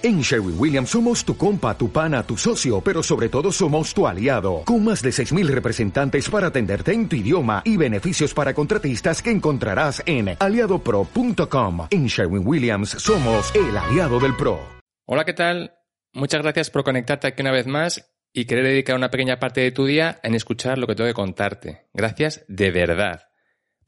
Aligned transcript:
En 0.00 0.20
Sherwin 0.20 0.54
Williams 0.56 0.90
somos 0.90 1.24
tu 1.24 1.36
compa, 1.36 1.76
tu 1.76 1.90
pana, 1.90 2.22
tu 2.22 2.36
socio, 2.36 2.80
pero 2.80 3.02
sobre 3.02 3.28
todo 3.28 3.50
somos 3.50 3.92
tu 3.92 4.06
aliado, 4.06 4.62
con 4.64 4.84
más 4.84 5.02
de 5.02 5.10
6.000 5.10 5.48
representantes 5.48 6.30
para 6.30 6.46
atenderte 6.46 6.92
en 6.92 7.08
tu 7.08 7.16
idioma 7.16 7.62
y 7.64 7.76
beneficios 7.76 8.32
para 8.32 8.54
contratistas 8.54 9.20
que 9.20 9.32
encontrarás 9.32 10.00
en 10.06 10.36
aliadopro.com. 10.38 11.88
En 11.90 12.06
Sherwin 12.06 12.46
Williams 12.46 12.90
somos 12.90 13.52
el 13.56 13.76
aliado 13.76 14.20
del 14.20 14.36
PRO. 14.36 14.60
Hola, 15.04 15.24
¿qué 15.24 15.32
tal? 15.32 15.72
Muchas 16.12 16.42
gracias 16.42 16.70
por 16.70 16.84
conectarte 16.84 17.26
aquí 17.26 17.42
una 17.42 17.50
vez 17.50 17.66
más 17.66 18.08
y 18.32 18.44
querer 18.44 18.66
dedicar 18.66 18.94
una 18.94 19.10
pequeña 19.10 19.40
parte 19.40 19.62
de 19.62 19.72
tu 19.72 19.84
día 19.84 20.20
en 20.22 20.36
escuchar 20.36 20.78
lo 20.78 20.86
que 20.86 20.94
tengo 20.94 21.10
que 21.10 21.14
contarte. 21.14 21.88
Gracias 21.92 22.44
de 22.46 22.70
verdad. 22.70 23.22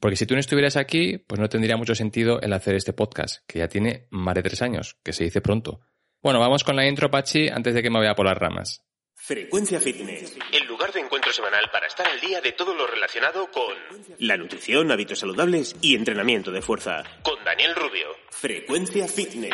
Porque 0.01 0.17
si 0.17 0.25
tú 0.25 0.33
no 0.33 0.41
estuvieras 0.41 0.75
aquí, 0.75 1.19
pues 1.19 1.39
no 1.39 1.47
tendría 1.47 1.77
mucho 1.77 1.95
sentido 1.95 2.41
el 2.41 2.51
hacer 2.51 2.75
este 2.75 2.91
podcast, 2.91 3.45
que 3.47 3.59
ya 3.59 3.69
tiene 3.69 4.07
más 4.09 4.35
de 4.35 4.43
tres 4.43 4.61
años, 4.61 4.97
que 5.05 5.13
se 5.13 5.23
dice 5.23 5.39
pronto. 5.39 5.79
Bueno, 6.21 6.39
vamos 6.39 6.63
con 6.63 6.75
la 6.75 6.85
intro, 6.85 7.09
Pachi, 7.09 7.49
antes 7.49 7.73
de 7.73 7.81
que 7.81 7.89
me 7.89 7.97
vaya 7.97 8.13
por 8.13 8.27
las 8.27 8.37
ramas. 8.37 8.83
Frecuencia 9.15 9.79
Fitness, 9.79 10.37
el 10.51 10.67
lugar 10.67 10.91
de 10.93 10.99
encuentro 10.99 11.31
semanal 11.31 11.69
para 11.71 11.87
estar 11.87 12.07
al 12.07 12.19
día 12.19 12.41
de 12.41 12.51
todo 12.51 12.75
lo 12.75 12.85
relacionado 12.85 13.49
con 13.51 13.75
la 14.19 14.37
nutrición, 14.37 14.91
hábitos 14.91 15.19
saludables 15.19 15.75
y 15.81 15.95
entrenamiento 15.95 16.51
de 16.51 16.61
fuerza. 16.61 17.03
Con 17.23 17.43
Daniel 17.43 17.75
Rubio. 17.75 18.07
Frecuencia 18.29 19.07
Fitness. 19.07 19.53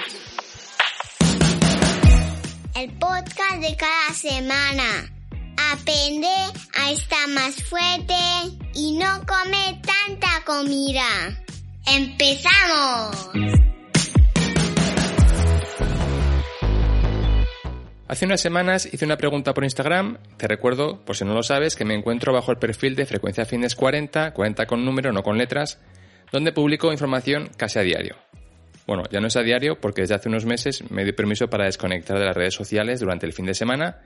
El 2.76 2.92
podcast 2.98 3.62
de 3.62 3.76
cada 3.78 4.14
semana. 4.14 5.14
Aprende 5.72 6.28
a 6.76 6.92
estar 6.92 7.28
más 7.30 7.64
fuerte 7.64 8.14
y 8.74 8.98
no 8.98 9.26
comer 9.26 9.82
tanta 9.82 10.44
comida. 10.46 11.06
¡Empezamos! 11.88 13.57
Hace 18.08 18.26
unas 18.26 18.40
semanas 18.40 18.88
hice 18.92 19.04
una 19.04 19.18
pregunta 19.18 19.54
por 19.54 19.66
Instagram, 19.66 20.18
te 20.38 20.48
recuerdo, 20.48 21.04
por 21.04 21.18
si 21.18 21.26
no 21.26 21.34
lo 21.34 21.44
sabes, 21.44 21.76
que 21.76 21.84
me 21.84 21.94
encuentro 21.94 22.32
bajo 22.32 22.52
el 22.52 22.58
perfil 22.58 22.96
de 22.96 23.06
Frecuencia 23.06 23.44
Fitness 23.44 23.76
40, 23.76 24.32
40 24.32 24.66
con 24.66 24.86
número, 24.86 25.12
no 25.12 25.24
con 25.24 25.38
letras, 25.38 25.82
donde 26.32 26.54
publico 26.54 26.94
información 26.94 27.50
casi 27.58 27.80
a 27.80 27.82
diario. 27.82 28.16
Bueno, 28.86 29.04
ya 29.12 29.20
no 29.20 29.28
es 29.28 29.36
a 29.36 29.42
diario 29.42 29.82
porque 29.82 30.02
desde 30.02 30.16
hace 30.16 30.30
unos 30.30 30.46
meses 30.46 30.90
me 30.90 31.04
di 31.04 31.12
permiso 31.12 31.50
para 31.50 31.66
desconectar 31.66 32.18
de 32.18 32.24
las 32.24 32.36
redes 32.38 32.54
sociales 32.54 33.02
durante 33.02 33.26
el 33.26 33.34
fin 33.34 33.46
de 33.46 33.54
semana, 33.54 34.00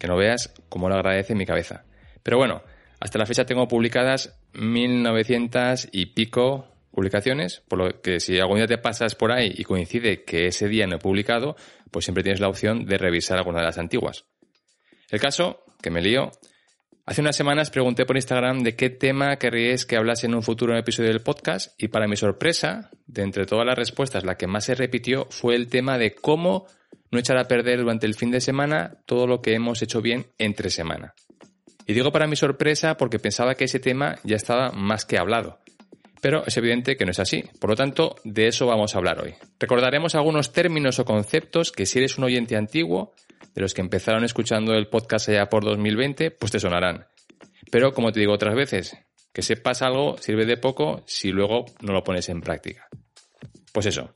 que 0.00 0.08
no 0.08 0.16
veas 0.16 0.52
cómo 0.68 0.88
lo 0.88 0.96
agradece 0.96 1.36
mi 1.36 1.46
cabeza. 1.46 1.84
Pero 2.24 2.38
bueno, 2.38 2.62
hasta 2.98 3.20
la 3.20 3.26
fecha 3.26 3.46
tengo 3.46 3.68
publicadas 3.68 4.36
1900 4.54 5.90
y 5.92 6.06
pico 6.06 6.73
publicaciones, 6.94 7.62
por 7.68 7.78
lo 7.78 8.00
que 8.00 8.20
si 8.20 8.38
algún 8.38 8.58
día 8.58 8.66
te 8.66 8.78
pasas 8.78 9.14
por 9.14 9.32
ahí 9.32 9.52
y 9.54 9.64
coincide 9.64 10.22
que 10.24 10.46
ese 10.46 10.68
día 10.68 10.86
no 10.86 10.96
he 10.96 10.98
publicado, 10.98 11.56
pues 11.90 12.04
siempre 12.04 12.22
tienes 12.22 12.40
la 12.40 12.48
opción 12.48 12.86
de 12.86 12.96
revisar 12.96 13.36
alguna 13.36 13.58
de 13.60 13.66
las 13.66 13.78
antiguas. 13.78 14.24
El 15.10 15.20
caso, 15.20 15.64
que 15.82 15.90
me 15.90 16.00
lío, 16.00 16.30
hace 17.04 17.20
unas 17.20 17.36
semanas 17.36 17.70
pregunté 17.70 18.06
por 18.06 18.16
Instagram 18.16 18.62
de 18.62 18.76
qué 18.76 18.90
tema 18.90 19.36
querríais 19.36 19.84
que 19.84 19.96
hablase 19.96 20.26
en 20.26 20.34
un 20.34 20.42
futuro 20.42 20.76
episodio 20.78 21.10
del 21.10 21.20
podcast 21.20 21.80
y 21.82 21.88
para 21.88 22.06
mi 22.06 22.16
sorpresa, 22.16 22.90
de 23.06 23.22
entre 23.22 23.44
todas 23.44 23.66
las 23.66 23.76
respuestas, 23.76 24.24
la 24.24 24.36
que 24.36 24.46
más 24.46 24.64
se 24.64 24.74
repitió 24.74 25.26
fue 25.30 25.56
el 25.56 25.68
tema 25.68 25.98
de 25.98 26.14
cómo 26.14 26.66
no 27.10 27.18
echar 27.18 27.38
a 27.38 27.48
perder 27.48 27.80
durante 27.80 28.06
el 28.06 28.14
fin 28.14 28.30
de 28.30 28.40
semana 28.40 28.98
todo 29.06 29.26
lo 29.26 29.42
que 29.42 29.54
hemos 29.54 29.82
hecho 29.82 30.00
bien 30.00 30.26
entre 30.38 30.70
semana. 30.70 31.14
Y 31.86 31.92
digo 31.92 32.12
para 32.12 32.26
mi 32.26 32.36
sorpresa 32.36 32.96
porque 32.96 33.18
pensaba 33.18 33.56
que 33.56 33.64
ese 33.64 33.78
tema 33.78 34.16
ya 34.22 34.36
estaba 34.36 34.70
más 34.70 35.04
que 35.04 35.18
hablado 35.18 35.63
pero 36.24 36.42
es 36.46 36.56
evidente 36.56 36.96
que 36.96 37.04
no 37.04 37.10
es 37.10 37.18
así. 37.18 37.44
Por 37.60 37.68
lo 37.68 37.76
tanto, 37.76 38.16
de 38.24 38.46
eso 38.46 38.66
vamos 38.66 38.94
a 38.94 38.98
hablar 38.98 39.20
hoy. 39.20 39.34
Recordaremos 39.60 40.14
algunos 40.14 40.54
términos 40.54 40.98
o 40.98 41.04
conceptos 41.04 41.70
que 41.70 41.84
si 41.84 41.98
eres 41.98 42.16
un 42.16 42.24
oyente 42.24 42.56
antiguo, 42.56 43.12
de 43.54 43.60
los 43.60 43.74
que 43.74 43.82
empezaron 43.82 44.24
escuchando 44.24 44.72
el 44.72 44.86
podcast 44.86 45.28
allá 45.28 45.50
por 45.50 45.66
2020, 45.66 46.30
pues 46.30 46.50
te 46.50 46.58
sonarán. 46.58 47.06
Pero 47.70 47.92
como 47.92 48.10
te 48.10 48.20
digo 48.20 48.32
otras 48.32 48.54
veces, 48.54 48.96
que 49.34 49.42
sepas 49.42 49.82
algo 49.82 50.16
sirve 50.16 50.46
de 50.46 50.56
poco 50.56 51.04
si 51.06 51.28
luego 51.28 51.66
no 51.82 51.92
lo 51.92 52.02
pones 52.02 52.30
en 52.30 52.40
práctica. 52.40 52.88
Pues 53.74 53.84
eso. 53.84 54.14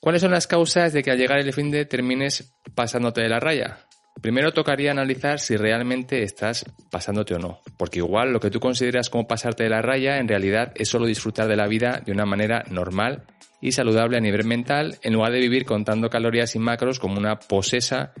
¿Cuáles 0.00 0.20
son 0.20 0.32
las 0.32 0.46
causas 0.46 0.92
de 0.92 1.02
que 1.02 1.12
al 1.12 1.16
llegar 1.16 1.38
el 1.38 1.54
fin 1.54 1.70
de 1.70 1.86
termines 1.86 2.52
pasándote 2.74 3.22
de 3.22 3.30
la 3.30 3.40
raya? 3.40 3.87
Primero 4.20 4.52
tocaría 4.52 4.90
analizar 4.90 5.38
si 5.38 5.56
realmente 5.56 6.22
estás 6.22 6.64
pasándote 6.90 7.34
o 7.34 7.38
no, 7.38 7.60
porque 7.76 8.00
igual 8.00 8.32
lo 8.32 8.40
que 8.40 8.50
tú 8.50 8.58
consideras 8.58 9.10
como 9.10 9.28
pasarte 9.28 9.62
de 9.62 9.70
la 9.70 9.82
raya 9.82 10.18
en 10.18 10.28
realidad 10.28 10.72
es 10.74 10.88
solo 10.88 11.06
disfrutar 11.06 11.46
de 11.46 11.56
la 11.56 11.68
vida 11.68 12.02
de 12.04 12.12
una 12.12 12.26
manera 12.26 12.64
normal 12.70 13.26
y 13.60 13.72
saludable 13.72 14.16
a 14.16 14.20
nivel 14.20 14.44
mental, 14.44 14.98
en 15.02 15.14
lugar 15.14 15.32
de 15.32 15.40
vivir 15.40 15.64
contando 15.64 16.10
calorías 16.10 16.54
y 16.56 16.58
macros 16.58 16.98
como 16.98 17.18
una 17.18 17.38
posesa 17.38 18.12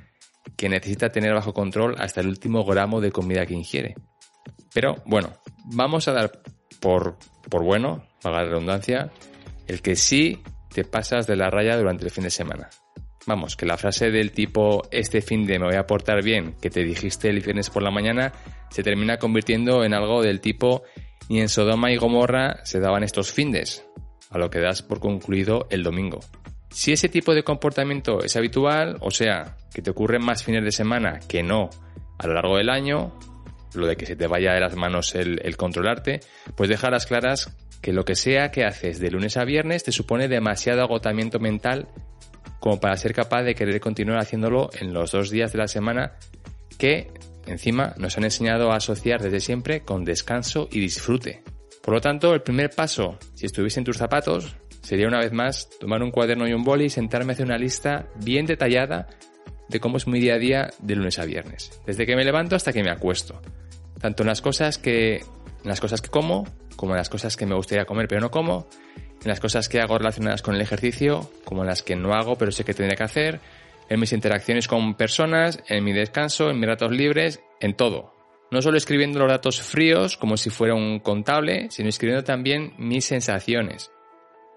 que 0.56 0.68
necesita 0.68 1.10
tener 1.10 1.34
bajo 1.34 1.52
control 1.52 1.96
hasta 1.98 2.20
el 2.20 2.28
último 2.28 2.64
gramo 2.64 3.00
de 3.00 3.12
comida 3.12 3.46
que 3.46 3.54
ingiere. 3.54 3.94
Pero 4.72 4.96
bueno, 5.04 5.32
vamos 5.64 6.08
a 6.08 6.12
dar 6.12 6.42
por, 6.80 7.16
por 7.48 7.64
bueno, 7.64 8.04
pagar 8.22 8.44
la 8.44 8.50
redundancia, 8.50 9.10
el 9.66 9.82
que 9.82 9.96
sí 9.96 10.42
te 10.72 10.84
pasas 10.84 11.26
de 11.26 11.36
la 11.36 11.50
raya 11.50 11.76
durante 11.76 12.04
el 12.04 12.10
fin 12.10 12.24
de 12.24 12.30
semana. 12.30 12.68
Vamos, 13.28 13.56
que 13.56 13.66
la 13.66 13.76
frase 13.76 14.10
del 14.10 14.32
tipo 14.32 14.88
este 14.90 15.20
fin 15.20 15.46
de 15.46 15.58
me 15.58 15.66
voy 15.66 15.74
a 15.74 15.86
portar 15.86 16.22
bien 16.24 16.54
que 16.62 16.70
te 16.70 16.82
dijiste 16.82 17.28
el 17.28 17.40
viernes 17.40 17.68
por 17.68 17.82
la 17.82 17.90
mañana 17.90 18.32
se 18.70 18.82
termina 18.82 19.18
convirtiendo 19.18 19.84
en 19.84 19.92
algo 19.92 20.22
del 20.22 20.40
tipo 20.40 20.82
ni 21.28 21.38
en 21.42 21.50
Sodoma 21.50 21.92
y 21.92 21.98
Gomorra 21.98 22.64
se 22.64 22.80
daban 22.80 23.02
estos 23.02 23.30
findes, 23.30 23.86
a 24.30 24.38
lo 24.38 24.48
que 24.48 24.60
das 24.60 24.80
por 24.80 24.98
concluido 24.98 25.66
el 25.68 25.82
domingo. 25.82 26.20
Si 26.70 26.90
ese 26.90 27.10
tipo 27.10 27.34
de 27.34 27.42
comportamiento 27.42 28.24
es 28.24 28.34
habitual, 28.34 28.96
o 29.00 29.10
sea, 29.10 29.58
que 29.74 29.82
te 29.82 29.90
ocurren 29.90 30.24
más 30.24 30.42
fines 30.42 30.64
de 30.64 30.72
semana 30.72 31.20
que 31.28 31.42
no 31.42 31.68
a 32.18 32.26
lo 32.28 32.32
largo 32.32 32.56
del 32.56 32.70
año, 32.70 33.12
lo 33.74 33.86
de 33.86 33.96
que 33.96 34.06
se 34.06 34.16
te 34.16 34.26
vaya 34.26 34.54
de 34.54 34.60
las 34.60 34.74
manos 34.74 35.14
el, 35.14 35.38
el 35.44 35.58
controlarte, 35.58 36.20
pues 36.56 36.70
dejarás 36.70 37.04
claras 37.04 37.54
que 37.82 37.92
lo 37.92 38.06
que 38.06 38.14
sea 38.14 38.50
que 38.50 38.64
haces 38.64 39.00
de 39.00 39.10
lunes 39.10 39.36
a 39.36 39.44
viernes 39.44 39.84
te 39.84 39.92
supone 39.92 40.28
demasiado 40.28 40.80
agotamiento 40.80 41.38
mental 41.40 41.88
como 42.60 42.80
para 42.80 42.96
ser 42.96 43.14
capaz 43.14 43.42
de 43.42 43.54
querer 43.54 43.80
continuar 43.80 44.18
haciéndolo 44.18 44.70
en 44.78 44.92
los 44.92 45.12
dos 45.12 45.30
días 45.30 45.52
de 45.52 45.58
la 45.58 45.68
semana 45.68 46.12
que 46.78 47.10
encima 47.46 47.94
nos 47.98 48.16
han 48.18 48.24
enseñado 48.24 48.72
a 48.72 48.76
asociar 48.76 49.22
desde 49.22 49.40
siempre 49.40 49.82
con 49.82 50.04
descanso 50.04 50.68
y 50.70 50.80
disfrute. 50.80 51.42
Por 51.82 51.94
lo 51.94 52.00
tanto, 52.00 52.34
el 52.34 52.42
primer 52.42 52.70
paso, 52.70 53.18
si 53.34 53.46
estuviese 53.46 53.80
en 53.80 53.84
tus 53.84 53.96
zapatos, 53.96 54.56
sería 54.82 55.08
una 55.08 55.20
vez 55.20 55.32
más 55.32 55.68
tomar 55.80 56.02
un 56.02 56.10
cuaderno 56.10 56.46
y 56.46 56.52
un 56.52 56.64
boli 56.64 56.86
y 56.86 56.90
sentarme 56.90 57.32
a 57.32 57.34
hacer 57.34 57.46
una 57.46 57.58
lista 57.58 58.08
bien 58.16 58.46
detallada 58.46 59.08
de 59.68 59.80
cómo 59.80 59.96
es 59.96 60.06
mi 60.06 60.20
día 60.20 60.34
a 60.34 60.38
día 60.38 60.70
de 60.80 60.96
lunes 60.96 61.18
a 61.18 61.24
viernes, 61.24 61.80
desde 61.86 62.06
que 62.06 62.16
me 62.16 62.24
levanto 62.24 62.56
hasta 62.56 62.72
que 62.72 62.82
me 62.82 62.90
acuesto. 62.90 63.40
Tanto 64.00 64.22
en 64.22 64.28
las 64.28 64.40
cosas 64.40 64.78
que 64.78 65.16
en 65.16 65.68
las 65.68 65.80
cosas 65.80 66.00
que 66.00 66.08
como, 66.08 66.46
como 66.76 66.92
en 66.92 66.98
las 66.98 67.08
cosas 67.08 67.36
que 67.36 67.46
me 67.46 67.54
gustaría 67.54 67.84
comer 67.84 68.06
pero 68.08 68.20
no 68.20 68.30
como, 68.30 68.68
en 69.22 69.28
las 69.28 69.40
cosas 69.40 69.68
que 69.68 69.80
hago 69.80 69.98
relacionadas 69.98 70.42
con 70.42 70.54
el 70.54 70.60
ejercicio, 70.60 71.30
como 71.44 71.64
las 71.64 71.82
que 71.82 71.96
no 71.96 72.14
hago 72.14 72.36
pero 72.36 72.52
sé 72.52 72.64
que 72.64 72.74
tendría 72.74 72.96
que 72.96 73.04
hacer, 73.04 73.40
en 73.88 74.00
mis 74.00 74.12
interacciones 74.12 74.68
con 74.68 74.94
personas, 74.94 75.62
en 75.68 75.82
mi 75.84 75.92
descanso, 75.92 76.50
en 76.50 76.58
mis 76.58 76.68
ratos 76.68 76.92
libres, 76.92 77.40
en 77.60 77.74
todo. 77.74 78.14
No 78.50 78.62
solo 78.62 78.78
escribiendo 78.78 79.18
los 79.18 79.28
datos 79.28 79.60
fríos 79.60 80.16
como 80.16 80.36
si 80.36 80.50
fuera 80.50 80.74
un 80.74 81.00
contable, 81.00 81.68
sino 81.70 81.88
escribiendo 81.88 82.24
también 82.24 82.74
mis 82.78 83.04
sensaciones, 83.04 83.90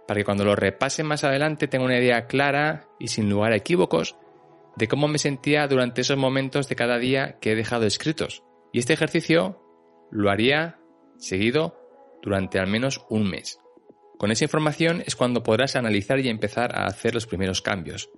para 0.08 0.20
que 0.20 0.26
cuando 0.26 0.46
lo 0.46 0.56
repase 0.56 1.04
más 1.04 1.24
adelante 1.24 1.68
tenga 1.68 1.86
una 1.86 1.98
idea 1.98 2.28
clara 2.28 2.88
y 3.00 3.08
sin 3.08 3.30
lugar 3.30 3.52
a 3.54 3.58
equívocos 3.58 4.16
de 4.76 4.88
cómo 4.88 5.08
me 5.08 5.18
sentía 5.18 5.68
durante 5.68 6.02
esos 6.02 6.18
momentos 6.18 6.70
de 6.70 6.76
cada 6.76 6.98
día 6.98 7.38
que 7.40 7.52
he 7.52 7.56
dejado 7.56 7.86
escritos. 7.86 8.44
Y 8.72 8.80
este 8.80 8.94
ejercicio 8.94 9.62
lo 10.12 10.30
haría 10.30 10.80
seguido 11.18 11.78
durante 12.22 12.60
al 12.60 12.68
menos 12.68 13.06
un 13.10 13.30
mes. 13.30 13.61
Con 14.22 14.30
esa 14.30 14.44
información 14.44 15.02
es 15.08 15.16
cuando 15.16 15.42
podrás 15.42 15.76
analizar 15.76 16.20
y 16.20 16.30
empezar 16.30 16.78
a 16.78 16.86
hacer 16.86 17.16
los 17.16 17.26
primeros 17.26 17.64
cambios. 17.64 18.12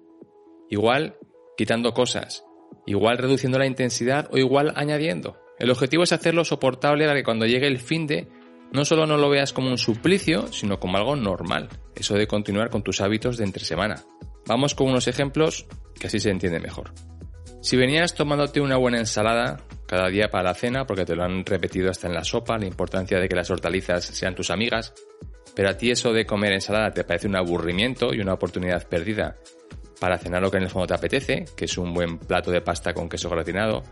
Igual 0.70 1.16
quitando 1.56 1.94
cosas, 1.94 2.44
igual 2.86 3.20
reduciendo 3.20 3.58
la 3.58 3.68
intensidad 3.68 4.28
o 4.30 4.38
igual 4.38 4.74
añadiendo. 4.76 5.38
El 5.60 5.72
objetivo 5.72 6.04
es 6.04 6.12
hacerlo 6.12 6.44
soportable 6.44 7.06
para 7.06 7.18
que 7.18 7.24
cuando 7.24 7.46
llegue 7.46 7.68
el 7.68 7.80
fin 7.80 8.06
de 8.06 8.28
no 8.74 8.84
solo 8.84 9.06
no 9.06 9.16
lo 9.16 9.30
veas 9.30 9.54
como 9.54 9.70
un 9.70 9.78
suplicio, 9.78 10.52
sino 10.52 10.78
como 10.78 10.98
algo 10.98 11.16
normal, 11.16 11.70
eso 11.96 12.16
de 12.16 12.28
continuar 12.28 12.70
con 12.70 12.84
tus 12.84 13.00
hábitos 13.00 13.38
de 13.38 13.46
entre 13.46 13.64
semana. 13.64 14.04
Vamos 14.46 14.76
con 14.76 14.90
unos 14.90 15.08
ejemplos 15.08 15.68
que 15.98 16.08
así 16.08 16.20
se 16.20 16.32
entiende 16.32 16.60
mejor. 16.60 16.92
Si 17.62 17.78
venías 17.78 18.14
tomándote 18.14 18.60
una 18.60 18.76
buena 18.76 18.98
ensalada 18.98 19.62
cada 19.88 20.10
día 20.10 20.28
para 20.28 20.50
la 20.50 20.54
cena, 20.54 20.86
porque 20.86 21.06
te 21.06 21.16
lo 21.16 21.24
han 21.24 21.46
repetido 21.46 21.90
hasta 21.90 22.08
en 22.08 22.14
la 22.14 22.26
sopa, 22.26 22.58
la 22.58 22.66
importancia 22.66 23.22
de 23.22 23.30
que 23.30 23.38
las 23.38 23.50
hortalizas 23.50 24.04
sean 24.04 24.36
tus 24.36 24.52
amigas, 24.52 24.94
pero 25.56 25.70
a 25.70 25.78
ti 25.78 25.92
eso 25.92 26.12
de 26.14 26.26
comer 26.26 26.54
ensalada 26.54 26.92
te 26.92 27.04
parece 27.04 27.28
un 27.28 27.36
aburrimiento 27.36 28.14
y 28.14 28.20
una 28.20 28.34
oportunidad 28.34 28.88
perdida 28.88 29.38
para 30.00 30.18
cenar 30.18 30.42
lo 30.42 30.52
que 30.52 30.58
en 30.58 30.64
el 30.64 30.70
fondo 30.70 30.88
te 30.88 30.96
apetece, 30.96 31.46
que 31.56 31.66
es 31.66 31.78
un 31.78 31.94
buen 31.94 32.18
plato 32.18 32.52
de 32.52 32.62
pasta 32.62 32.94
con 32.94 33.08
queso 33.08 33.30
gratinado, 33.30 33.84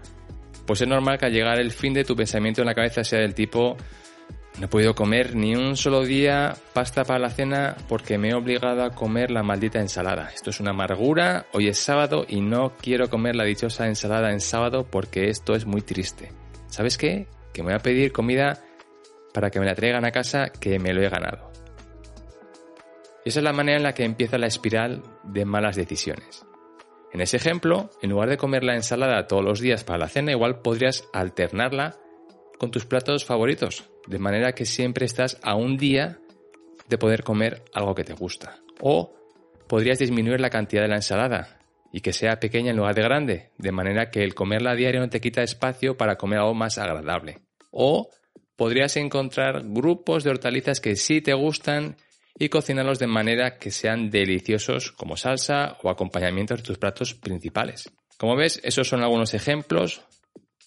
pues 0.66 0.82
es 0.82 0.88
normal 0.88 1.18
que 1.18 1.26
al 1.26 1.34
llegar 1.34 1.60
el 1.60 1.72
fin 1.72 1.94
de 1.94 2.04
tu 2.04 2.16
pensamiento 2.16 2.62
en 2.62 2.68
la 2.68 2.76
cabeza 2.76 3.04
sea 3.04 3.20
del 3.20 3.34
tipo, 3.34 3.78
No 4.60 4.66
he 4.66 4.68
podido 4.68 4.94
comer 4.94 5.36
ni 5.36 5.56
un 5.56 5.78
solo 5.78 6.04
día 6.04 6.54
pasta 6.74 7.06
para 7.06 7.20
la 7.20 7.30
cena 7.30 7.78
porque 7.88 8.18
me 8.18 8.30
he 8.30 8.34
obligado 8.34 8.84
a 8.84 8.90
comer 8.90 9.32
la 9.32 9.44
maldita 9.44 9.80
ensalada. 9.80 10.30
Esto 10.34 10.50
es 10.50 10.60
una 10.60 10.72
amargura, 10.72 11.46
hoy 11.54 11.70
es 11.70 11.78
sábado 11.78 12.26
y 12.28 12.42
no 12.42 12.74
quiero 12.82 13.10
comer 13.10 13.36
la 13.36 13.46
dichosa 13.46 13.88
ensalada 13.88 14.32
en 14.32 14.42
sábado 14.42 14.86
porque 14.90 15.30
esto 15.30 15.56
es 15.56 15.66
muy 15.66 15.82
triste. 15.82 16.34
¿Sabes 16.68 16.98
qué? 16.98 17.28
Que 17.54 17.64
me 17.64 17.68
voy 17.68 17.76
a 17.76 17.80
pedir 17.80 18.12
comida 18.12 18.60
para 19.34 19.50
que 19.50 19.60
me 19.60 19.66
la 19.66 19.76
traigan 19.76 20.06
a 20.06 20.12
casa 20.12 20.50
que 20.50 20.80
me 20.80 20.94
lo 20.94 21.02
he 21.02 21.10
ganado. 21.10 21.51
Esa 23.24 23.40
es 23.40 23.44
la 23.44 23.54
manera 23.54 23.78
en 23.78 23.84
la 23.84 23.94
que 23.94 24.04
empieza 24.04 24.38
la 24.38 24.48
espiral 24.48 25.04
de 25.24 25.46
malas 25.46 25.76
decisiones. 25.76 26.46
En 27.14 27.22
ese 27.22 27.38
ejemplo, 27.38 27.90
en 28.02 28.10
lugar 28.10 28.30
de 28.30 28.38
comer 28.38 28.64
la 28.64 28.76
ensalada 28.76 29.28
todos 29.28 29.44
los 29.44 29.60
días 29.60 29.84
para 29.84 30.00
la 30.00 30.08
cena, 30.08 30.32
igual 30.32 30.62
podrías 30.62 31.08
alternarla 31.14 31.98
con 32.58 32.72
tus 32.72 32.86
platos 32.86 33.26
favoritos, 33.26 33.90
de 34.08 34.20
manera 34.20 34.54
que 34.54 34.66
siempre 34.66 35.06
estás 35.06 35.38
a 35.44 35.56
un 35.56 35.78
día 35.78 36.20
de 36.88 36.98
poder 36.98 37.24
comer 37.24 37.64
algo 37.74 37.96
que 37.96 38.04
te 38.04 38.14
gusta. 38.14 38.58
O 38.80 39.14
podrías 39.68 40.00
disminuir 40.00 40.40
la 40.40 40.50
cantidad 40.50 40.82
de 40.82 40.88
la 40.88 40.96
ensalada 40.96 41.60
y 41.92 42.02
que 42.02 42.14
sea 42.14 42.40
pequeña 42.40 42.72
en 42.72 42.78
lugar 42.78 42.96
de 42.96 43.04
grande, 43.04 43.52
de 43.58 43.72
manera 43.72 44.10
que 44.10 44.24
el 44.24 44.34
comerla 44.34 44.76
diario 44.76 45.02
no 45.02 45.10
te 45.10 45.22
quita 45.22 45.44
espacio 45.44 45.98
para 45.98 46.18
comer 46.18 46.40
algo 46.40 46.54
más 46.54 46.78
agradable. 46.78 47.40
O 47.72 48.10
podrías 48.56 48.96
encontrar 48.98 49.64
grupos 49.66 50.24
de 50.24 50.30
hortalizas 50.30 50.80
que 50.80 50.96
sí 50.96 51.22
te 51.22 51.34
gustan 51.34 51.98
y 52.38 52.50
cocinarlos 52.50 53.00
de 53.00 53.08
manera 53.08 53.58
que 53.58 53.72
sean 53.72 54.10
deliciosos 54.10 54.92
como 54.92 55.18
salsa 55.18 55.78
o 55.84 55.90
acompañamiento 55.90 56.56
de 56.56 56.64
tus 56.64 56.78
platos 56.78 57.14
principales. 57.14 57.92
Como 58.18 58.36
ves, 58.36 58.60
esos 58.64 58.88
son 58.88 59.02
algunos 59.02 59.34
ejemplos 59.34 60.02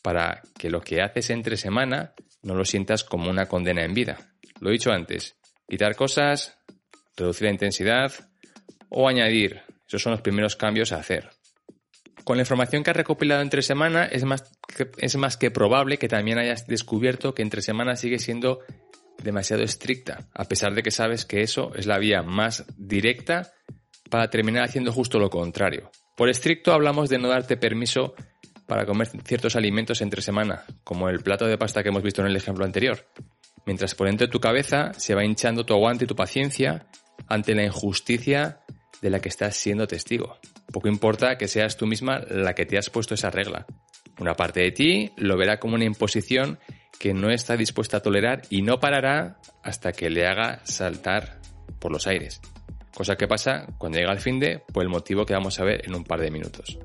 para 0.02 0.43
que 0.58 0.70
lo 0.70 0.81
que 0.81 1.02
haces 1.02 1.31
entre 1.31 1.56
semana 1.56 2.14
no 2.43 2.55
lo 2.55 2.64
sientas 2.64 3.05
como 3.05 3.31
una 3.31 3.46
condena 3.46 3.84
en 3.84 3.94
vida. 3.94 4.19
Lo 4.61 4.69
he 4.69 4.72
dicho 4.72 4.93
antes, 4.93 5.37
quitar 5.69 5.96
cosas, 5.96 6.58
reducir 7.16 7.44
la 7.44 7.52
intensidad 7.52 8.12
o 8.88 9.08
añadir. 9.08 9.62
Esos 9.87 10.02
son 10.02 10.12
los 10.12 10.20
primeros 10.20 10.56
cambios 10.56 10.93
a 10.93 10.96
hacer. 10.96 11.31
Con 12.25 12.37
la 12.37 12.43
información 12.43 12.82
que 12.82 12.90
has 12.90 12.96
recopilado 12.96 13.43
entre 13.43 13.62
semana 13.62 14.06
es 14.06 14.25
más, 14.25 14.50
que, 14.75 14.90
es 14.99 15.16
más 15.16 15.37
que 15.37 15.50
probable 15.50 15.99
que 15.99 16.08
también 16.08 16.38
hayas 16.38 16.66
descubierto 16.66 17.34
que 17.34 17.43
entre 17.43 17.61
semana 17.61 17.96
sigue 17.96 18.19
siendo 18.19 18.61
demasiado 19.25 19.62
estricta, 19.62 20.29
a 20.32 20.44
pesar 20.44 20.75
de 20.75 20.82
que 20.82 20.93
sabes 20.93 21.25
que 21.25 21.43
eso 21.43 21.73
es 21.75 21.87
la 21.87 21.99
vía 21.99 22.23
más 22.23 22.65
directa 22.76 23.53
para 24.11 24.31
terminar 24.31 24.65
haciendo 24.65 24.93
justo 24.93 25.19
lo 25.19 25.31
contrario. 25.31 25.91
Por 26.17 26.29
estricto 26.29 26.73
hablamos 26.73 27.09
de 27.09 27.19
no 27.19 27.29
darte 27.29 27.56
permiso 27.56 28.15
para 28.67 28.87
comer 28.87 29.09
ciertos 29.25 29.56
alimentos 29.56 30.00
entre 30.00 30.23
semana, 30.23 30.65
como 30.85 31.09
el 31.09 31.21
plato 31.21 31.47
de 31.47 31.59
pasta 31.59 31.82
que 31.82 31.88
hemos 31.88 32.03
visto 32.03 32.21
en 32.23 32.29
el 32.29 32.37
ejemplo 32.37 32.65
anterior, 32.65 33.05
mientras 33.67 33.94
por 33.94 34.06
dentro 34.06 34.26
de 34.26 34.32
tu 34.32 34.41
cabeza 34.41 34.93
se 34.94 35.15
va 35.15 35.25
hinchando 35.25 35.67
tu 35.67 35.75
aguante 35.75 36.05
y 36.05 36.09
tu 36.09 36.15
paciencia 36.15 36.87
ante 37.26 37.55
la 37.55 37.65
injusticia 37.65 38.61
de 39.03 39.11
la 39.11 39.21
que 39.21 39.29
estás 39.29 39.56
siendo 39.56 39.87
testigo. 39.87 40.38
Poco 40.73 40.88
importa 40.88 41.37
que 41.37 41.49
seas 41.49 41.76
tú 41.76 41.87
misma 41.87 42.21
la 42.29 42.55
que 42.55 42.67
te 42.67 42.79
has 42.79 42.91
puesto 42.91 43.15
esa 43.15 43.31
regla. 43.31 43.67
Una 44.19 44.35
parte 44.35 44.61
de 44.61 44.71
ti 44.71 45.12
lo 45.17 45.37
verá 45.37 45.59
como 45.59 45.75
una 45.75 45.85
imposición 45.85 46.59
que 47.04 47.12
no 47.12 47.28
está 47.28 47.58
dispuesta 47.58 47.98
a 47.98 48.00
tolerar 48.00 48.40
y 48.48 48.62
no 48.62 48.80
parará 48.80 49.36
hasta 49.62 49.92
que 49.92 50.08
le 50.08 50.26
haga 50.26 50.60
saltar 50.64 51.38
por 51.78 51.92
los 51.92 52.06
aires. 52.06 52.40
Cosa 52.94 53.16
que 53.16 53.28
pasa 53.28 53.66
cuando 53.76 53.98
llega 53.98 54.10
el 54.10 54.20
fin 54.20 54.40
de 54.40 54.62
por 54.72 54.82
el 54.82 54.88
motivo 54.88 55.26
que 55.26 55.34
vamos 55.34 55.60
a 55.60 55.64
ver 55.64 55.82
en 55.84 55.94
un 55.94 56.04
par 56.04 56.22
de 56.22 56.30
minutos. 56.30 56.78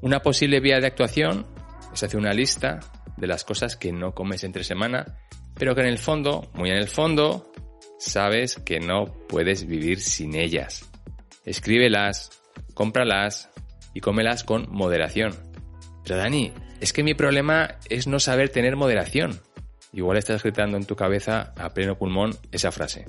Una 0.00 0.20
posible 0.20 0.60
vía 0.60 0.78
de 0.78 0.86
actuación 0.86 1.44
es 1.92 2.04
hacer 2.04 2.20
una 2.20 2.32
lista 2.32 2.78
de 3.16 3.26
las 3.26 3.42
cosas 3.42 3.74
que 3.74 3.90
no 3.90 4.14
comes 4.14 4.44
entre 4.44 4.62
semana, 4.62 5.18
pero 5.58 5.74
que 5.74 5.80
en 5.80 5.88
el 5.88 5.98
fondo, 5.98 6.48
muy 6.54 6.70
en 6.70 6.76
el 6.76 6.86
fondo, 6.86 7.50
sabes 7.98 8.54
que 8.64 8.78
no 8.78 9.06
puedes 9.28 9.66
vivir 9.66 9.98
sin 9.98 10.36
ellas. 10.36 10.88
Escríbelas, 11.44 12.30
cómpralas 12.74 13.50
y 13.92 13.98
cómelas 13.98 14.44
con 14.44 14.70
moderación. 14.70 15.34
Pero 16.04 16.18
Dani, 16.18 16.52
es 16.82 16.92
que 16.92 17.04
mi 17.04 17.14
problema 17.14 17.76
es 17.88 18.08
no 18.08 18.18
saber 18.18 18.48
tener 18.48 18.74
moderación. 18.74 19.40
Igual 19.92 20.18
estás 20.18 20.42
gritando 20.42 20.76
en 20.76 20.84
tu 20.84 20.96
cabeza 20.96 21.52
a 21.56 21.72
pleno 21.72 21.96
pulmón 21.96 22.36
esa 22.50 22.72
frase. 22.72 23.04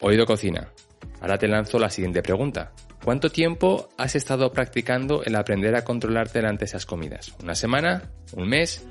Oído 0.00 0.24
cocina. 0.24 0.72
Ahora 1.20 1.36
te 1.36 1.46
lanzo 1.46 1.78
la 1.78 1.90
siguiente 1.90 2.22
pregunta. 2.22 2.72
¿Cuánto 3.04 3.28
tiempo 3.28 3.90
has 3.98 4.14
estado 4.16 4.50
practicando 4.50 5.22
el 5.24 5.36
aprender 5.36 5.76
a 5.76 5.84
controlarte 5.84 6.38
delante 6.38 6.60
de 6.60 6.68
esas 6.68 6.86
comidas? 6.86 7.34
¿Una 7.42 7.54
semana? 7.54 8.10
¿Un 8.32 8.48
mes? 8.48 8.86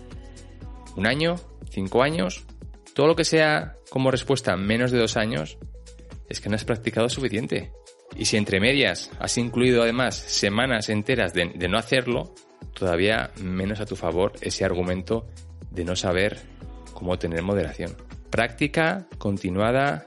¿Un 0.95 1.07
año? 1.07 1.38
¿Cinco 1.72 2.04
años? 2.04 2.45
Todo 2.94 3.07
lo 3.07 3.16
que 3.16 3.25
sea 3.25 3.78
como 3.90 4.12
respuesta 4.12 4.56
menos 4.56 4.92
de 4.92 5.00
dos 5.00 5.18
años 5.18 5.57
es 6.30 6.42
que 6.42 6.50
no 6.50 6.56
has 6.56 6.66
practicado 6.66 7.10
suficiente. 7.10 7.72
Y 8.16 8.25
si 8.25 8.38
entre 8.38 8.60
medias 8.60 9.10
has 9.19 9.36
incluido 9.40 9.81
además 9.81 10.16
semanas 10.16 10.90
enteras 10.90 11.33
de, 11.33 11.54
de 11.56 11.68
no 11.68 11.80
hacerlo, 11.80 12.36
todavía 12.74 13.31
menos 13.42 13.80
a 13.80 13.86
tu 13.86 13.95
favor 13.95 14.33
ese 14.42 14.65
argumento 14.65 15.27
de 15.71 15.86
no 15.86 15.95
saber 15.95 16.39
cómo 16.94 17.18
tener 17.18 17.44
moderación. 17.44 17.95
Práctica 18.30 19.07
continuada 19.18 20.06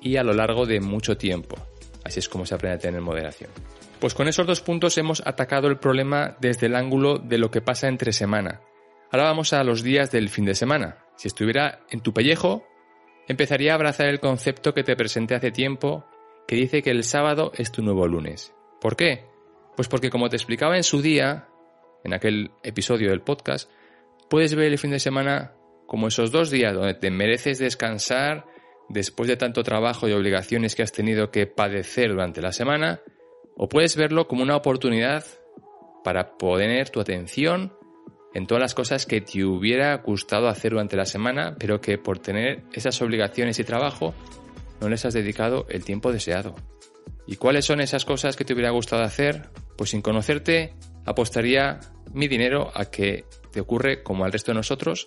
y 0.00 0.16
a 0.16 0.22
lo 0.22 0.34
largo 0.34 0.66
de 0.66 0.80
mucho 0.80 1.16
tiempo. 1.16 1.56
Así 2.04 2.18
es 2.18 2.28
como 2.28 2.46
se 2.46 2.54
aprende 2.54 2.76
a 2.76 2.80
tener 2.80 3.00
moderación. 3.00 3.50
Pues 4.00 4.14
con 4.14 4.26
esos 4.26 4.46
dos 4.46 4.60
puntos 4.60 4.98
hemos 4.98 5.22
atacado 5.24 5.68
el 5.68 5.78
problema 5.78 6.36
desde 6.40 6.66
el 6.66 6.74
ángulo 6.74 7.18
de 7.18 7.38
lo 7.38 7.50
que 7.50 7.60
pasa 7.60 7.86
entre 7.86 8.12
semana. 8.12 8.60
Ahora 9.12 9.26
vamos 9.26 9.52
a 9.52 9.62
los 9.62 9.82
días 9.82 10.10
del 10.10 10.28
fin 10.28 10.44
de 10.44 10.56
semana. 10.56 11.04
Si 11.16 11.28
estuviera 11.28 11.80
en 11.90 12.00
tu 12.00 12.12
pellejo, 12.12 12.64
empezaría 13.28 13.72
a 13.72 13.74
abrazar 13.76 14.08
el 14.08 14.18
concepto 14.18 14.74
que 14.74 14.82
te 14.82 14.96
presenté 14.96 15.36
hace 15.36 15.52
tiempo, 15.52 16.04
que 16.48 16.56
dice 16.56 16.82
que 16.82 16.90
el 16.90 17.04
sábado 17.04 17.52
es 17.54 17.70
tu 17.70 17.82
nuevo 17.82 18.08
lunes. 18.08 18.52
¿Por 18.80 18.96
qué? 18.96 19.26
Pues 19.76 19.86
porque 19.86 20.10
como 20.10 20.28
te 20.28 20.36
explicaba 20.36 20.76
en 20.76 20.82
su 20.82 21.00
día, 21.00 21.48
en 22.04 22.14
aquel 22.14 22.50
episodio 22.62 23.10
del 23.10 23.22
podcast, 23.22 23.70
puedes 24.28 24.54
ver 24.54 24.72
el 24.72 24.78
fin 24.78 24.90
de 24.90 24.98
semana 24.98 25.52
como 25.86 26.08
esos 26.08 26.32
dos 26.32 26.50
días 26.50 26.74
donde 26.74 26.94
te 26.94 27.10
mereces 27.10 27.58
descansar 27.58 28.46
después 28.88 29.28
de 29.28 29.36
tanto 29.36 29.62
trabajo 29.62 30.08
y 30.08 30.12
obligaciones 30.12 30.74
que 30.74 30.82
has 30.82 30.92
tenido 30.92 31.30
que 31.30 31.46
padecer 31.46 32.10
durante 32.10 32.40
la 32.40 32.52
semana, 32.52 33.00
o 33.56 33.68
puedes 33.68 33.96
verlo 33.96 34.28
como 34.28 34.42
una 34.42 34.56
oportunidad 34.56 35.24
para 36.04 36.36
poner 36.36 36.90
tu 36.90 37.00
atención 37.00 37.72
en 38.34 38.46
todas 38.46 38.62
las 38.62 38.74
cosas 38.74 39.06
que 39.06 39.20
te 39.20 39.44
hubiera 39.44 39.94
gustado 39.98 40.48
hacer 40.48 40.72
durante 40.72 40.96
la 40.96 41.04
semana, 41.04 41.56
pero 41.58 41.80
que 41.80 41.98
por 41.98 42.18
tener 42.18 42.64
esas 42.72 43.00
obligaciones 43.02 43.58
y 43.58 43.64
trabajo 43.64 44.14
no 44.80 44.88
les 44.88 45.04
has 45.04 45.14
dedicado 45.14 45.66
el 45.68 45.84
tiempo 45.84 46.12
deseado. 46.12 46.54
¿Y 47.26 47.36
cuáles 47.36 47.66
son 47.66 47.80
esas 47.80 48.04
cosas 48.04 48.36
que 48.36 48.44
te 48.44 48.52
hubiera 48.52 48.70
gustado 48.70 49.02
hacer? 49.02 49.50
Pues 49.76 49.90
sin 49.90 50.02
conocerte, 50.02 50.74
apostaría 51.04 51.80
mi 52.12 52.28
dinero 52.28 52.70
a 52.74 52.86
que 52.86 53.24
te 53.52 53.60
ocurre 53.60 54.02
como 54.02 54.24
al 54.24 54.32
resto 54.32 54.52
de 54.52 54.56
nosotros 54.56 55.06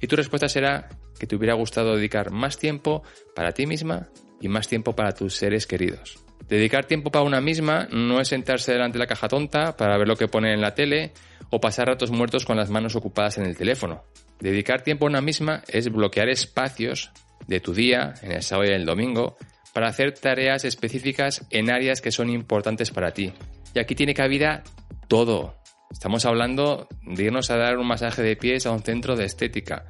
y 0.00 0.06
tu 0.06 0.16
respuesta 0.16 0.48
será 0.48 0.88
que 1.18 1.26
te 1.26 1.36
hubiera 1.36 1.54
gustado 1.54 1.96
dedicar 1.96 2.30
más 2.30 2.58
tiempo 2.58 3.02
para 3.34 3.52
ti 3.52 3.66
misma 3.66 4.08
y 4.40 4.48
más 4.48 4.68
tiempo 4.68 4.94
para 4.94 5.12
tus 5.12 5.34
seres 5.34 5.66
queridos. 5.66 6.18
Dedicar 6.48 6.84
tiempo 6.84 7.10
para 7.10 7.24
una 7.24 7.40
misma 7.40 7.88
no 7.90 8.20
es 8.20 8.28
sentarse 8.28 8.72
delante 8.72 8.98
de 8.98 9.04
la 9.04 9.08
caja 9.08 9.28
tonta 9.28 9.76
para 9.76 9.96
ver 9.98 10.06
lo 10.06 10.16
que 10.16 10.28
pone 10.28 10.52
en 10.52 10.60
la 10.60 10.74
tele 10.74 11.12
o 11.50 11.60
pasar 11.60 11.88
ratos 11.88 12.10
muertos 12.10 12.44
con 12.44 12.56
las 12.56 12.70
manos 12.70 12.94
ocupadas 12.94 13.38
en 13.38 13.46
el 13.46 13.56
teléfono. 13.56 14.04
Dedicar 14.40 14.82
tiempo 14.82 15.06
a 15.06 15.08
una 15.08 15.20
misma 15.20 15.62
es 15.68 15.90
bloquear 15.90 16.28
espacios 16.28 17.10
de 17.46 17.60
tu 17.60 17.72
día, 17.72 18.14
en 18.22 18.32
el 18.32 18.42
sábado 18.42 18.70
y 18.70 18.74
el 18.74 18.84
domingo, 18.84 19.36
para 19.72 19.88
hacer 19.88 20.12
tareas 20.12 20.64
específicas 20.64 21.46
en 21.50 21.70
áreas 21.70 22.00
que 22.00 22.12
son 22.12 22.30
importantes 22.30 22.90
para 22.90 23.12
ti. 23.12 23.32
Y 23.74 23.78
aquí 23.78 23.94
tiene 23.94 24.14
cabida 24.14 24.62
todo. 25.08 25.56
Estamos 25.90 26.24
hablando 26.24 26.88
de 27.02 27.24
irnos 27.24 27.50
a 27.50 27.56
dar 27.56 27.78
un 27.78 27.86
masaje 27.86 28.22
de 28.22 28.36
pies 28.36 28.66
a 28.66 28.72
un 28.72 28.82
centro 28.82 29.16
de 29.16 29.24
estética. 29.24 29.86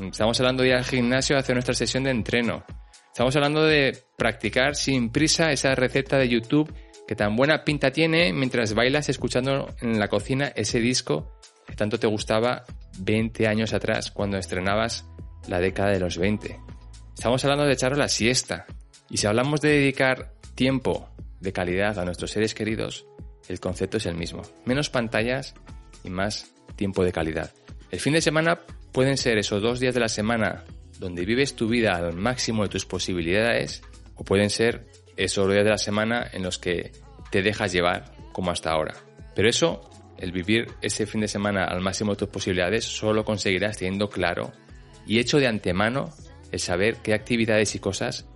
Estamos 0.00 0.38
hablando 0.40 0.62
de 0.62 0.70
ir 0.70 0.74
al 0.74 0.84
gimnasio 0.84 1.36
a 1.36 1.40
hacer 1.40 1.54
nuestra 1.54 1.74
sesión 1.74 2.04
de 2.04 2.10
entreno. 2.10 2.64
Estamos 3.06 3.34
hablando 3.36 3.64
de 3.64 3.96
practicar 4.16 4.74
sin 4.74 5.10
prisa 5.10 5.52
esa 5.52 5.74
receta 5.74 6.18
de 6.18 6.28
YouTube 6.28 6.72
que 7.06 7.14
tan 7.14 7.36
buena 7.36 7.64
pinta 7.64 7.90
tiene 7.90 8.32
mientras 8.32 8.74
bailas 8.74 9.08
escuchando 9.08 9.72
en 9.80 9.98
la 9.98 10.08
cocina 10.08 10.52
ese 10.56 10.80
disco 10.80 11.38
que 11.66 11.76
tanto 11.76 11.98
te 11.98 12.06
gustaba 12.06 12.64
20 12.98 13.46
años 13.46 13.72
atrás 13.72 14.10
cuando 14.10 14.36
estrenabas 14.36 15.06
la 15.48 15.60
década 15.60 15.90
de 15.90 16.00
los 16.00 16.18
20. 16.18 16.58
Estamos 17.14 17.44
hablando 17.44 17.64
de 17.64 17.72
echar 17.72 17.96
la 17.96 18.08
siesta. 18.08 18.66
Y 19.08 19.18
si 19.18 19.26
hablamos 19.26 19.60
de 19.60 19.70
dedicar 19.70 20.32
tiempo 20.54 21.08
de 21.40 21.52
calidad 21.52 21.98
a 21.98 22.04
nuestros 22.04 22.32
seres 22.32 22.54
queridos, 22.54 23.06
el 23.48 23.60
concepto 23.60 23.98
es 23.98 24.06
el 24.06 24.14
mismo. 24.14 24.42
Menos 24.64 24.90
pantallas 24.90 25.54
y 26.02 26.10
más 26.10 26.52
tiempo 26.76 27.04
de 27.04 27.12
calidad. 27.12 27.52
El 27.90 28.00
fin 28.00 28.12
de 28.12 28.20
semana 28.20 28.60
pueden 28.92 29.16
ser 29.16 29.38
esos 29.38 29.62
dos 29.62 29.80
días 29.80 29.94
de 29.94 30.00
la 30.00 30.08
semana 30.08 30.64
donde 30.98 31.24
vives 31.24 31.54
tu 31.54 31.68
vida 31.68 31.96
al 31.96 32.14
máximo 32.14 32.62
de 32.62 32.68
tus 32.68 32.86
posibilidades 32.86 33.82
o 34.14 34.24
pueden 34.24 34.50
ser 34.50 34.86
esos 35.16 35.50
días 35.50 35.64
de 35.64 35.70
la 35.70 35.78
semana 35.78 36.28
en 36.32 36.42
los 36.42 36.58
que 36.58 36.92
te 37.30 37.42
dejas 37.42 37.72
llevar 37.72 38.12
como 38.32 38.50
hasta 38.50 38.70
ahora. 38.70 38.94
Pero 39.34 39.48
eso, 39.48 39.88
el 40.18 40.32
vivir 40.32 40.68
ese 40.82 41.06
fin 41.06 41.20
de 41.20 41.28
semana 41.28 41.64
al 41.64 41.80
máximo 41.80 42.12
de 42.12 42.18
tus 42.18 42.28
posibilidades, 42.28 42.84
solo 42.84 43.24
conseguirás 43.24 43.78
teniendo 43.78 44.08
claro 44.08 44.52
y 45.06 45.18
hecho 45.18 45.38
de 45.38 45.48
antemano 45.48 46.10
el 46.52 46.60
saber 46.60 46.96
qué 47.02 47.14
actividades 47.14 47.74
y 47.74 47.80
cosas 47.80 48.26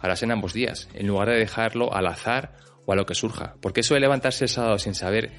harás 0.00 0.22
en 0.22 0.32
ambos 0.32 0.52
días, 0.52 0.88
en 0.94 1.06
lugar 1.06 1.28
de 1.28 1.36
dejarlo 1.36 1.92
al 1.94 2.06
azar 2.06 2.56
o 2.86 2.92
a 2.92 2.96
lo 2.96 3.04
que 3.04 3.14
surja. 3.14 3.56
Porque 3.60 3.80
eso 3.80 3.94
de 3.94 4.00
levantarse 4.00 4.44
el 4.44 4.48
sábado 4.48 4.78
sin 4.78 4.94
saber 4.94 5.30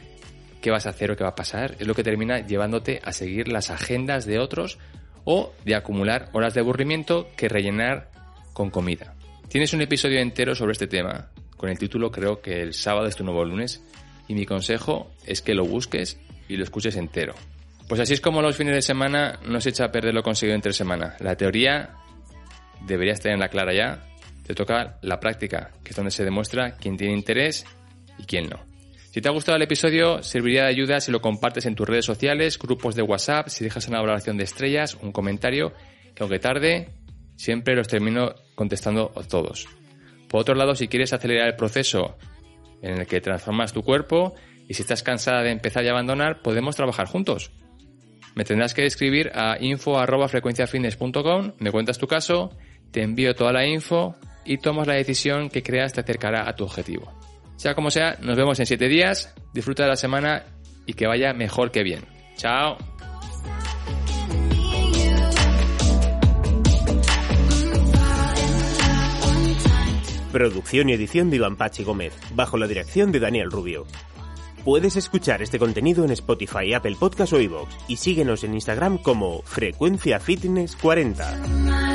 qué 0.61 0.69
vas 0.69 0.85
a 0.85 0.91
hacer 0.91 1.11
o 1.11 1.17
qué 1.17 1.23
va 1.23 1.31
a 1.31 1.35
pasar 1.35 1.75
es 1.79 1.87
lo 1.87 1.95
que 1.95 2.03
termina 2.03 2.45
llevándote 2.45 3.01
a 3.03 3.13
seguir 3.13 3.47
las 3.47 3.71
agendas 3.71 4.25
de 4.25 4.39
otros 4.39 4.77
o 5.23 5.53
de 5.65 5.75
acumular 5.75 6.29
horas 6.33 6.53
de 6.53 6.59
aburrimiento 6.59 7.27
que 7.35 7.49
rellenar 7.49 8.11
con 8.53 8.69
comida. 8.69 9.15
Tienes 9.49 9.73
un 9.73 9.81
episodio 9.81 10.19
entero 10.19 10.55
sobre 10.55 10.73
este 10.73 10.87
tema, 10.87 11.29
con 11.55 11.69
el 11.69 11.79
título 11.79 12.11
creo 12.11 12.41
que 12.41 12.61
el 12.61 12.73
sábado 12.73 13.07
es 13.07 13.15
tu 13.15 13.23
nuevo 13.23 13.43
lunes, 13.43 13.83
y 14.27 14.35
mi 14.35 14.45
consejo 14.45 15.11
es 15.25 15.41
que 15.41 15.53
lo 15.53 15.65
busques 15.65 16.19
y 16.47 16.57
lo 16.57 16.63
escuches 16.63 16.95
entero. 16.95 17.33
Pues 17.87 18.01
así 18.01 18.13
es 18.13 18.21
como 18.21 18.41
los 18.41 18.57
fines 18.57 18.75
de 18.75 18.81
semana 18.81 19.39
no 19.45 19.61
se 19.61 19.69
echa 19.69 19.85
a 19.85 19.91
perder 19.91 20.13
lo 20.13 20.23
conseguido 20.23 20.55
entre 20.55 20.73
semana. 20.73 21.15
La 21.19 21.35
teoría 21.35 21.95
deberías 22.85 23.21
tenerla 23.21 23.47
clara 23.47 23.73
ya. 23.73 24.06
Te 24.47 24.55
toca 24.55 24.97
la 25.01 25.19
práctica, 25.19 25.71
que 25.83 25.89
es 25.89 25.95
donde 25.95 26.09
se 26.09 26.23
demuestra 26.23 26.77
quién 26.77 26.95
tiene 26.95 27.13
interés 27.13 27.65
y 28.17 28.23
quién 28.23 28.47
no. 28.47 28.65
Si 29.11 29.19
te 29.19 29.27
ha 29.27 29.31
gustado 29.31 29.57
el 29.57 29.63
episodio, 29.63 30.23
serviría 30.23 30.63
de 30.63 30.69
ayuda 30.69 31.01
si 31.01 31.11
lo 31.11 31.19
compartes 31.19 31.65
en 31.65 31.75
tus 31.75 31.85
redes 31.87 32.05
sociales, 32.05 32.57
grupos 32.57 32.95
de 32.95 33.01
WhatsApp, 33.01 33.49
si 33.49 33.65
dejas 33.65 33.89
una 33.89 33.99
valoración 33.99 34.37
de 34.37 34.45
estrellas, 34.45 34.97
un 35.01 35.11
comentario, 35.11 35.73
que 36.15 36.23
aunque 36.23 36.39
tarde, 36.39 36.89
siempre 37.35 37.75
los 37.75 37.89
termino 37.89 38.35
contestando 38.55 39.11
todos. 39.29 39.67
Por 40.29 40.39
otro 40.39 40.55
lado, 40.55 40.75
si 40.75 40.87
quieres 40.87 41.11
acelerar 41.11 41.47
el 41.47 41.55
proceso 41.55 42.17
en 42.81 42.99
el 42.99 43.07
que 43.07 43.19
transformas 43.19 43.73
tu 43.73 43.83
cuerpo 43.83 44.33
y 44.69 44.75
si 44.75 44.81
estás 44.81 45.03
cansada 45.03 45.43
de 45.43 45.51
empezar 45.51 45.83
y 45.83 45.89
abandonar, 45.89 46.41
podemos 46.41 46.77
trabajar 46.77 47.07
juntos. 47.07 47.51
Me 48.35 48.45
tendrás 48.45 48.73
que 48.73 48.85
escribir 48.85 49.31
a 49.33 49.57
info.frecuenciafitness.com, 49.59 51.53
me 51.59 51.71
cuentas 51.71 51.97
tu 51.97 52.07
caso, 52.07 52.55
te 52.91 53.01
envío 53.01 53.35
toda 53.35 53.51
la 53.51 53.65
info 53.65 54.15
y 54.47 54.57
tomas 54.57 54.87
la 54.87 54.93
decisión 54.93 55.49
que 55.49 55.61
creas 55.61 55.93
te 55.93 56.01
acercará 56.01 56.49
a 56.49 56.55
tu 56.55 56.63
objetivo. 56.63 57.11
Sea 57.57 57.75
como 57.75 57.91
sea, 57.91 58.17
nos 58.21 58.37
vemos 58.37 58.59
en 58.59 58.65
7 58.65 58.87
días, 58.87 59.33
disfruta 59.53 59.83
de 59.83 59.89
la 59.89 59.95
semana 59.95 60.45
y 60.85 60.93
que 60.93 61.05
vaya 61.05 61.33
mejor 61.33 61.71
que 61.71 61.83
bien. 61.83 62.05
Chao. 62.37 62.77
Producción 70.31 70.89
y 70.89 70.93
edición 70.93 71.29
de 71.29 71.37
Iván 71.37 71.55
Pachi 71.55 71.83
Gómez, 71.83 72.13
bajo 72.35 72.57
la 72.57 72.67
dirección 72.67 73.11
de 73.11 73.19
Daniel 73.19 73.49
Rubio. 73.49 73.85
Puedes 74.63 74.95
escuchar 74.97 75.41
este 75.41 75.57
contenido 75.57 76.05
en 76.05 76.11
Spotify, 76.11 76.73
Apple 76.73 76.97
Podcast 76.99 77.33
o 77.33 77.39
iVoox 77.39 77.73
y 77.87 77.95
síguenos 77.95 78.43
en 78.43 78.53
Instagram 78.53 78.97
como 78.97 79.41
Frecuencia 79.43 80.19
Fitness 80.19 80.75
40. 80.75 81.86